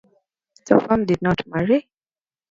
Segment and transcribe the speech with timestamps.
[0.65, 1.87] Topham did not marry.